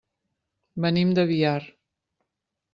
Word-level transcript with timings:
Venim 0.87 1.13
de 1.21 1.27
Biar. 1.33 1.61